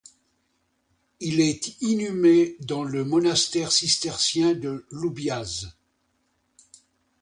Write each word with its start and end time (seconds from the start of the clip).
Il 1.19 1.39
est 1.41 1.79
inhumé 1.83 2.57
dans 2.61 2.83
le 2.83 3.05
monastère 3.05 3.71
cistercien 3.71 4.55
de 4.55 4.83
Lubiąż. 4.89 5.67